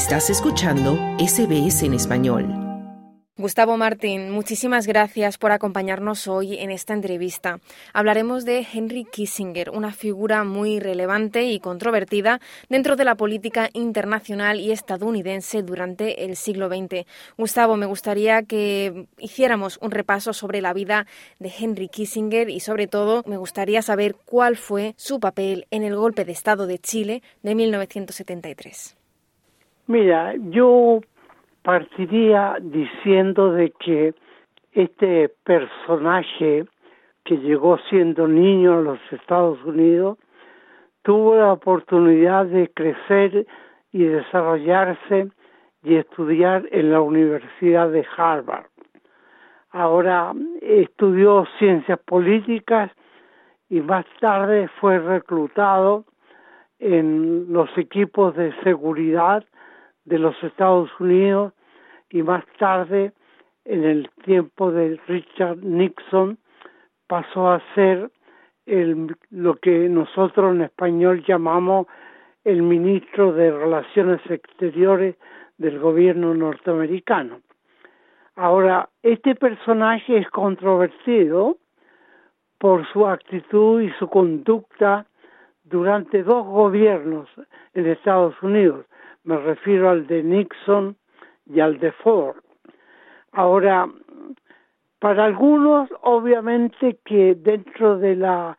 [0.00, 2.48] Estás escuchando SBS en español.
[3.36, 7.60] Gustavo Martín, muchísimas gracias por acompañarnos hoy en esta entrevista.
[7.92, 12.40] Hablaremos de Henry Kissinger, una figura muy relevante y controvertida
[12.70, 17.04] dentro de la política internacional y estadounidense durante el siglo XX.
[17.36, 21.06] Gustavo, me gustaría que hiciéramos un repaso sobre la vida
[21.38, 25.94] de Henry Kissinger y sobre todo me gustaría saber cuál fue su papel en el
[25.94, 28.96] golpe de Estado de Chile de 1973.
[29.90, 31.00] Mira, yo
[31.64, 34.14] partiría diciendo de que
[34.70, 36.64] este personaje
[37.24, 40.16] que llegó siendo niño a los Estados Unidos
[41.02, 43.48] tuvo la oportunidad de crecer
[43.90, 45.28] y desarrollarse
[45.82, 48.66] y estudiar en la Universidad de Harvard.
[49.72, 52.92] Ahora estudió ciencias políticas
[53.68, 56.04] y más tarde fue reclutado
[56.78, 59.44] en los equipos de seguridad
[60.10, 61.54] de los Estados Unidos
[62.10, 63.12] y más tarde,
[63.64, 66.36] en el tiempo de Richard Nixon,
[67.06, 68.10] pasó a ser
[69.30, 71.86] lo que nosotros en español llamamos
[72.44, 75.16] el ministro de Relaciones Exteriores
[75.58, 77.40] del gobierno norteamericano.
[78.34, 81.58] Ahora, este personaje es controvertido
[82.58, 85.06] por su actitud y su conducta
[85.64, 87.28] durante dos gobiernos
[87.74, 88.86] en Estados Unidos,
[89.24, 90.96] me refiero al de Nixon
[91.46, 92.36] y al de Ford.
[93.32, 93.88] Ahora,
[94.98, 98.58] para algunos, obviamente que dentro de la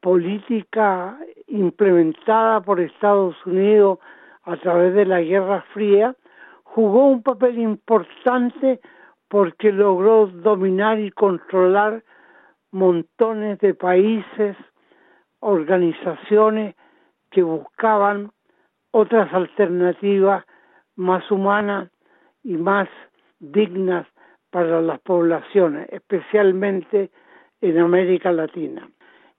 [0.00, 3.98] política implementada por Estados Unidos
[4.44, 6.14] a través de la Guerra Fría,
[6.64, 8.80] jugó un papel importante
[9.28, 12.02] porque logró dominar y controlar
[12.70, 14.56] montones de países,
[15.40, 16.74] organizaciones
[17.30, 18.30] que buscaban
[18.90, 20.44] otras alternativas
[20.96, 21.88] más humanas
[22.42, 22.88] y más
[23.38, 24.08] dignas
[24.50, 27.10] para las poblaciones, especialmente
[27.60, 28.88] en América Latina.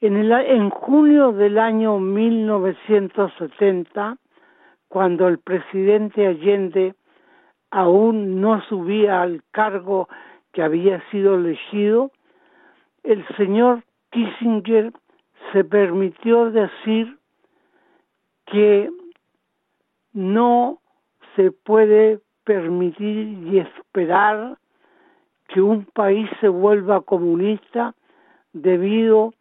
[0.00, 4.16] En, el, en junio del año 1970,
[4.88, 6.94] cuando el presidente Allende
[7.70, 10.08] aún no subía al cargo
[10.52, 12.10] que había sido elegido,
[13.02, 14.92] el señor Kissinger
[15.52, 17.18] se permitió decir
[18.46, 18.90] que
[20.12, 20.80] no
[21.36, 24.56] se puede permitir y esperar
[25.48, 27.94] que un país se vuelva comunista
[28.52, 29.32] debido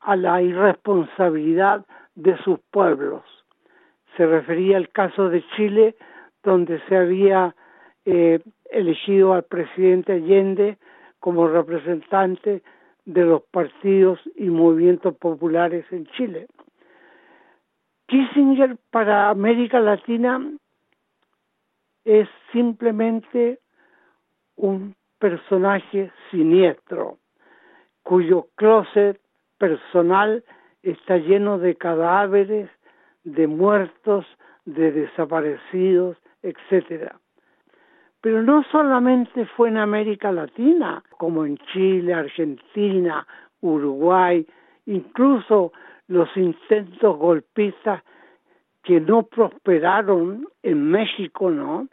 [0.00, 3.22] a la irresponsabilidad de sus pueblos.
[4.16, 5.96] Se refería al caso de Chile,
[6.42, 7.54] donde se había
[8.04, 10.78] eh, elegido al presidente Allende
[11.18, 12.62] como representante
[13.04, 16.46] de los partidos y movimientos populares en Chile.
[18.06, 20.40] Kissinger para América Latina
[22.04, 23.58] es simplemente
[24.56, 27.18] un personaje siniestro
[28.02, 29.20] cuyo closet
[29.58, 30.44] personal
[30.82, 32.70] está lleno de cadáveres,
[33.24, 34.24] de muertos,
[34.64, 37.18] de desaparecidos, etcétera.
[38.20, 43.26] Pero no solamente fue en América Latina, como en Chile, Argentina,
[43.60, 44.46] Uruguay,
[44.86, 45.72] incluso
[46.08, 48.02] los intentos golpistas
[48.82, 51.88] que no prosperaron en México, ¿no?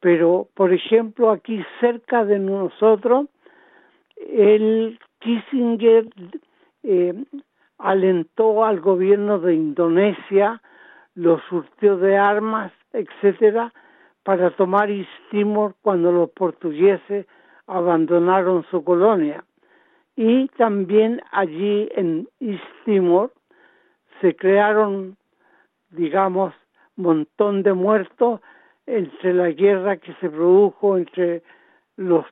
[0.00, 3.26] Pero, por ejemplo, aquí cerca de nosotros,
[4.16, 6.08] el Kissinger
[6.82, 7.14] eh,
[7.78, 10.62] alentó al gobierno de Indonesia,
[11.14, 13.72] los surtió de armas, etcétera,
[14.22, 14.88] para tomar
[15.30, 17.26] Timor cuando los portugueses
[17.66, 19.44] abandonaron su colonia
[20.16, 23.32] y también allí en East Timor
[24.20, 25.16] se crearon,
[25.90, 26.54] digamos,
[26.96, 28.40] montón de muertos
[28.86, 31.42] entre la guerra que se produjo entre
[31.96, 32.24] los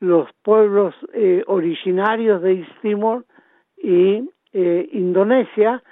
[0.00, 3.26] los pueblos eh, originarios de East Timor
[3.76, 5.82] y eh, Indonesia,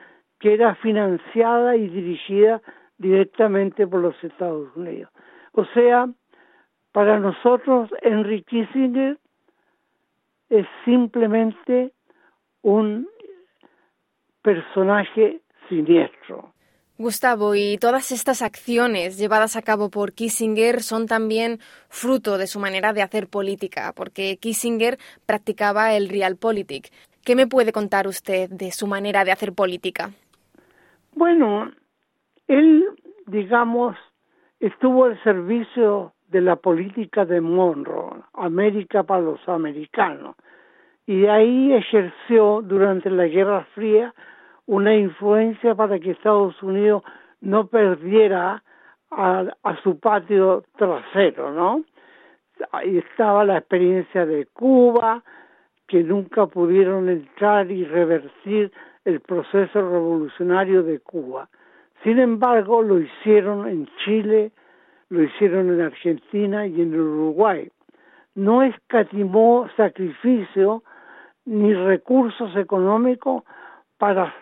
[0.40, 2.62] que era financiada y dirigida
[2.96, 5.10] directamente por los Estados Unidos.
[5.52, 6.08] O sea,
[6.92, 9.18] para nosotros, Henry Kissinger
[10.50, 11.92] es simplemente
[12.62, 13.08] un
[14.42, 16.52] personaje siniestro.
[17.00, 21.58] Gustavo, y todas estas acciones llevadas a cabo por Kissinger son también
[21.88, 26.88] fruto de su manera de hacer política, porque Kissinger practicaba el realpolitik.
[27.24, 30.10] ¿Qué me puede contar usted de su manera de hacer política?
[31.14, 31.70] Bueno,
[32.48, 32.84] él,
[33.26, 33.96] digamos,
[34.58, 40.36] estuvo al servicio de la política de Monroe, América para los americanos,
[41.06, 44.14] y ahí ejerció durante la Guerra Fría
[44.66, 47.02] una influencia para que Estados Unidos
[47.40, 48.62] no perdiera
[49.10, 51.82] a, a su patio trasero, ¿no?
[52.72, 55.22] Ahí estaba la experiencia de Cuba,
[55.86, 58.70] que nunca pudieron entrar y revertir
[59.06, 61.48] el proceso revolucionario de Cuba.
[62.04, 64.52] Sin embargo, lo hicieron en Chile,
[65.10, 67.70] lo hicieron en Argentina y en Uruguay.
[68.34, 70.82] No escatimó sacrificio
[71.44, 73.42] ni recursos económicos
[73.96, 74.34] para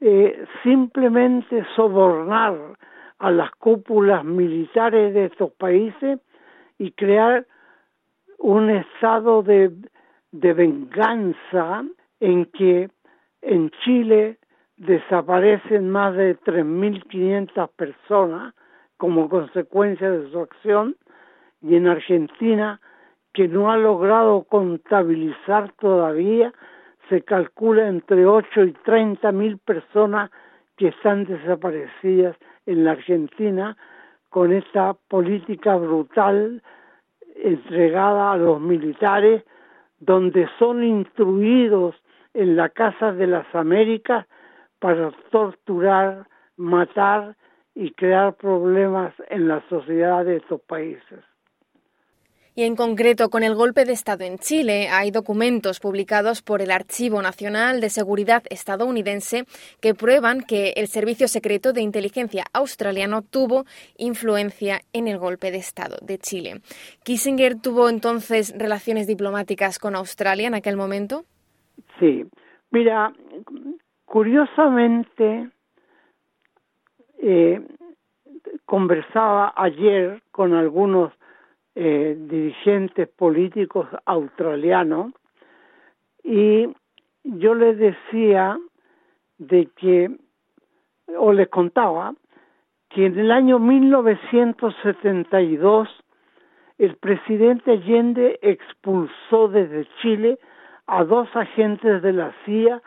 [0.00, 2.56] eh, simplemente sobornar
[3.18, 6.18] a las cúpulas militares de estos países
[6.78, 7.46] y crear
[8.38, 9.70] un estado de,
[10.32, 11.84] de venganza
[12.18, 12.90] en que
[13.42, 14.38] en Chile
[14.76, 18.54] desaparecen más de 3.500 personas
[19.02, 20.94] como consecuencia de su acción
[21.60, 22.80] y en Argentina
[23.32, 26.52] que no ha logrado contabilizar todavía
[27.08, 30.30] se calcula entre 8 y 30 mil personas
[30.76, 33.76] que están desaparecidas en la Argentina
[34.28, 36.62] con esta política brutal
[37.34, 39.42] entregada a los militares
[39.98, 41.96] donde son instruidos
[42.34, 44.28] en la Casa de las Américas
[44.78, 47.34] para torturar, matar
[47.74, 51.20] y crear problemas en la sociedad de estos países.
[52.54, 56.70] Y en concreto, con el golpe de Estado en Chile, hay documentos publicados por el
[56.70, 59.44] Archivo Nacional de Seguridad estadounidense
[59.80, 63.64] que prueban que el Servicio Secreto de Inteligencia australiano tuvo
[63.96, 66.60] influencia en el golpe de Estado de Chile.
[67.04, 71.24] ¿Kissinger tuvo entonces relaciones diplomáticas con Australia en aquel momento?
[71.98, 72.26] Sí.
[72.70, 73.14] Mira,
[74.04, 75.48] curiosamente,
[77.22, 77.62] eh,
[78.66, 81.12] conversaba ayer con algunos
[81.76, 85.12] eh, dirigentes políticos australianos
[86.22, 86.68] y
[87.22, 88.58] yo les decía
[89.38, 90.10] de que,
[91.16, 92.14] o les contaba,
[92.90, 95.88] que en el año 1972
[96.78, 100.38] el presidente Allende expulsó desde Chile
[100.86, 102.82] a dos agentes de la CIA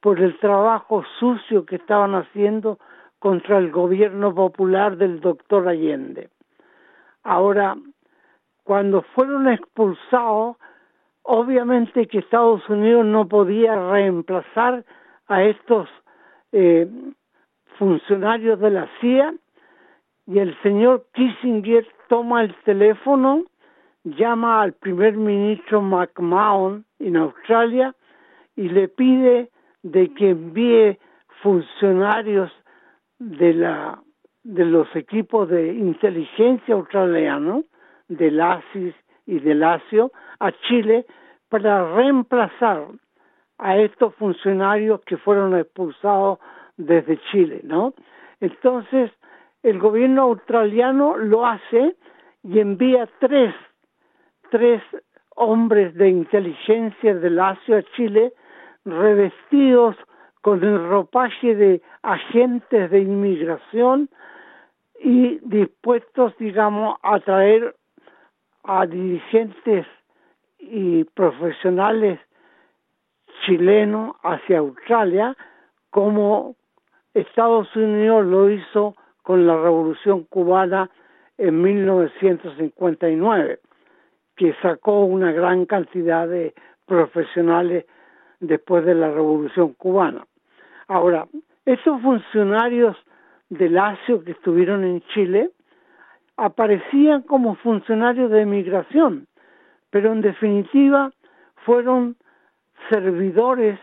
[0.00, 2.78] por el trabajo sucio que estaban haciendo
[3.18, 6.28] contra el gobierno popular del doctor Allende.
[7.22, 7.76] Ahora,
[8.64, 10.56] cuando fueron expulsados,
[11.22, 14.84] obviamente que Estados Unidos no podía reemplazar
[15.26, 15.88] a estos
[16.52, 16.88] eh,
[17.78, 19.34] funcionarios de la CIA
[20.26, 23.44] y el señor Kissinger toma el teléfono,
[24.04, 27.94] llama al primer ministro McMahon en Australia
[28.56, 29.50] y le pide
[29.82, 30.98] de que envíe
[31.42, 32.50] funcionarios
[33.18, 34.02] de la
[34.44, 37.64] de los equipos de inteligencia australianos
[38.08, 38.94] del ASIS
[39.26, 40.10] y del ASIO
[40.40, 41.04] a Chile
[41.50, 42.86] para reemplazar
[43.58, 46.38] a estos funcionarios que fueron expulsados
[46.76, 47.92] desde Chile, ¿no?
[48.40, 49.10] Entonces,
[49.62, 51.96] el gobierno australiano lo hace
[52.42, 53.54] y envía tres,
[54.50, 54.82] tres
[55.34, 58.32] hombres de inteligencia del ASIO a Chile
[58.84, 59.96] revestidos
[60.42, 64.08] con el ropaje de agentes de inmigración
[65.00, 67.74] y dispuestos, digamos, a traer
[68.64, 69.86] a dirigentes
[70.58, 72.20] y profesionales
[73.46, 75.36] chilenos hacia Australia
[75.90, 76.56] como
[77.14, 80.90] Estados Unidos lo hizo con la Revolución Cubana
[81.36, 83.60] en 1959,
[84.36, 86.54] que sacó una gran cantidad de
[86.86, 87.86] profesionales
[88.40, 90.26] después de la Revolución Cubana.
[90.86, 91.26] Ahora,
[91.64, 92.96] esos funcionarios
[93.50, 95.50] del ASIO que estuvieron en Chile
[96.36, 99.26] aparecían como funcionarios de migración,
[99.90, 101.10] pero en definitiva
[101.64, 102.16] fueron
[102.88, 103.78] servidores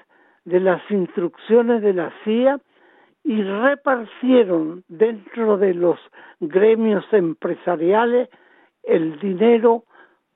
[0.46, 2.60] de las instrucciones de la CIA
[3.24, 6.00] y repartieron dentro de los
[6.40, 8.30] gremios empresariales
[8.84, 9.84] el dinero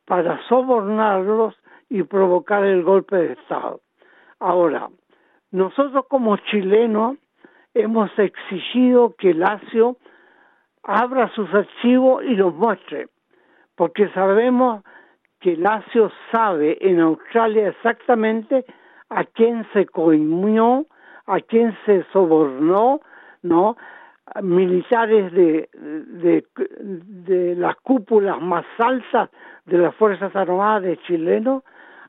[0.06, 1.56] para sobornarlos
[1.88, 3.82] y provocar el golpe de Estado.
[4.40, 4.90] Ahora,
[5.52, 7.18] nosotros como chilenos
[7.74, 9.98] hemos exigido que el ASIO
[10.84, 13.08] abra sus archivos y los muestre,
[13.76, 14.84] porque sabemos
[15.40, 18.66] que Lacio sabe en Australia exactamente
[19.10, 20.86] a quién se coimió,
[21.26, 23.00] a quién se sobornó,
[23.42, 23.78] ¿no?
[24.42, 29.30] militares de, de, de las cúpulas más altas
[29.66, 31.64] de las Fuerzas Armadas de chilenos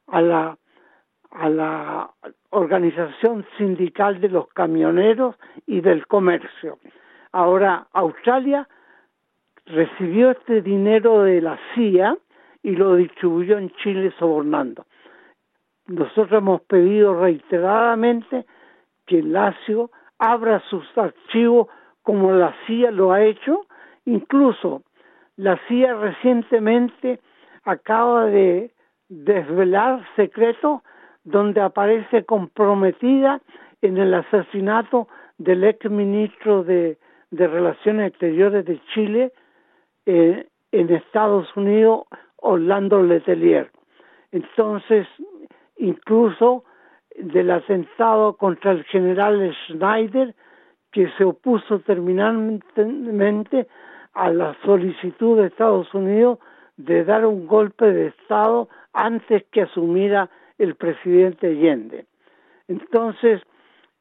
[0.07, 0.59] a la
[1.31, 2.11] a la
[2.51, 6.79] organización sindical de los camioneros y del comercio.
[7.33, 8.69] Ahora, Australia
[9.67, 12.17] recibió este dinero de la CIA
[12.63, 14.85] y lo distribuyó en Chile sobornando.
[15.87, 18.45] Nosotros hemos pedido reiteradamente
[19.07, 21.69] que el LACIO abra sus archivos
[22.03, 23.67] como la CIA lo ha hecho
[24.05, 24.83] Incluso
[25.37, 27.21] la CIA recientemente
[27.65, 28.73] acaba de
[29.09, 30.83] desvelar secretos
[31.25, 33.41] donde aparece comprometida
[33.83, 35.09] en el asesinato
[35.39, 36.99] del ex ministro de,
[37.33, 39.33] Relaciones Exteriores de Chile
[40.05, 43.71] eh, en Estados Unidos, Orlando Letelier.
[44.33, 45.07] Entonces,
[45.77, 46.65] incluso
[47.17, 50.35] del atentado contra el general Schneider,
[50.91, 53.69] que se opuso terminantemente
[54.15, 56.39] a la solicitud de Estados Unidos
[56.77, 62.05] de dar un golpe de Estado antes que asumiera el presidente Allende.
[62.69, 63.41] Entonces,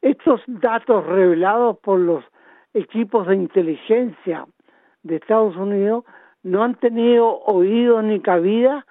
[0.01, 2.23] estos datos revelados por los
[2.73, 4.45] equipos de inteligencia
[5.03, 6.03] de Estados Unidos
[6.43, 8.85] no han tenido oído ni cabida,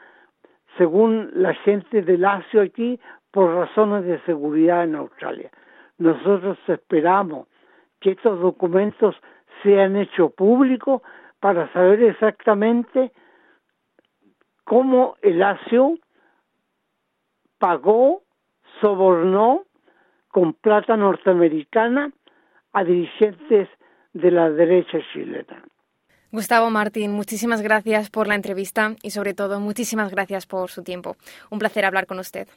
[0.78, 2.98] según la gente del Lacio aquí,
[3.30, 5.50] por razones de seguridad en Australia.
[5.98, 7.48] Nosotros esperamos
[8.00, 9.14] que estos documentos
[9.62, 11.02] sean hechos públicos
[11.40, 13.12] para saber exactamente
[14.64, 15.98] cómo el ASIO
[17.58, 18.22] pagó,
[18.80, 19.64] sobornó
[20.28, 22.12] con plata norteamericana
[22.72, 23.68] a dirigentes
[24.12, 25.64] de la derecha chilena.
[26.30, 31.16] Gustavo Martín, muchísimas gracias por la entrevista y sobre todo muchísimas gracias por su tiempo.
[31.50, 32.48] Un placer hablar con usted.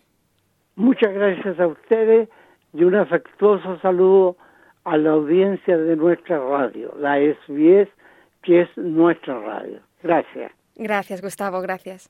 [0.75, 2.27] Muchas gracias a ustedes
[2.74, 4.36] y un afectuoso saludo
[4.84, 7.89] a la audiencia de nuestra radio, la SBS,
[8.41, 9.79] que es nuestra radio.
[10.03, 10.51] Gracias.
[10.75, 12.10] Gracias, Gustavo, gracias.